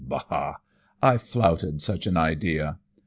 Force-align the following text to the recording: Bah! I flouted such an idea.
Bah! 0.03 0.55
I 1.03 1.19
flouted 1.19 1.79
such 1.79 2.07
an 2.07 2.17
idea. 2.17 2.79